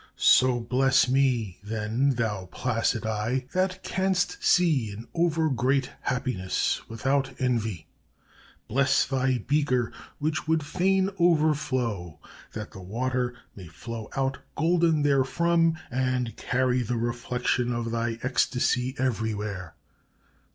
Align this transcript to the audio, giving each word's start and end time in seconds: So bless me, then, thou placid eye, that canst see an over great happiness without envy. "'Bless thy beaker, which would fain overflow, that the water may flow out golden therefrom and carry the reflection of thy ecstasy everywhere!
So 0.17 0.59
bless 0.59 1.07
me, 1.07 1.59
then, 1.61 2.15
thou 2.15 2.47
placid 2.47 3.05
eye, 3.05 3.45
that 3.53 3.83
canst 3.83 4.43
see 4.43 4.89
an 4.89 5.07
over 5.13 5.47
great 5.47 5.91
happiness 6.01 6.81
without 6.89 7.39
envy. 7.39 7.85
"'Bless 8.67 9.05
thy 9.05 9.37
beaker, 9.45 9.91
which 10.17 10.47
would 10.47 10.65
fain 10.65 11.11
overflow, 11.19 12.17
that 12.53 12.71
the 12.71 12.81
water 12.81 13.35
may 13.55 13.67
flow 13.67 14.09
out 14.15 14.39
golden 14.57 15.03
therefrom 15.03 15.77
and 15.91 16.35
carry 16.35 16.81
the 16.81 16.97
reflection 16.97 17.71
of 17.71 17.91
thy 17.91 18.17
ecstasy 18.23 18.95
everywhere! 18.97 19.75